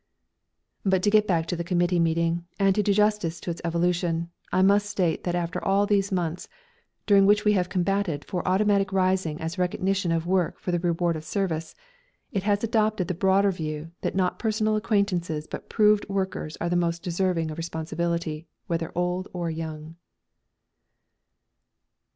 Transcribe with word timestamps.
But 0.83 1.03
to 1.03 1.11
get 1.11 1.27
back 1.27 1.45
to 1.45 1.55
the 1.55 1.63
committee 1.63 1.99
meeting, 1.99 2.47
and 2.57 2.73
to 2.73 2.81
do 2.81 2.91
justice 2.91 3.39
to 3.39 3.51
its 3.51 3.61
evolution, 3.63 4.31
I 4.51 4.63
must 4.63 4.87
state 4.89 5.25
that 5.25 5.35
after 5.35 5.63
all 5.63 5.85
these 5.85 6.11
months, 6.11 6.47
during 7.05 7.27
which 7.27 7.45
we 7.45 7.53
have 7.53 7.69
combated 7.69 8.25
for 8.25 8.41
automatic 8.47 8.91
rising 8.91 9.39
as 9.39 9.59
recognition 9.59 10.11
of 10.11 10.25
work 10.25 10.57
for 10.57 10.71
the 10.71 10.79
Reward 10.79 11.15
of 11.17 11.23
Service, 11.23 11.75
it 12.31 12.41
has 12.41 12.63
adopted 12.63 13.09
the 13.09 13.13
broader 13.13 13.51
view 13.51 13.91
that 14.01 14.15
not 14.15 14.39
personal 14.39 14.75
acquaintances 14.75 15.45
but 15.45 15.69
proved 15.69 16.09
workers 16.09 16.57
are 16.59 16.75
most 16.75 17.03
deserving 17.03 17.51
of 17.51 17.59
responsibility, 17.59 18.47
whether 18.65 18.91
old 18.95 19.27
or 19.33 19.51
young. 19.51 19.97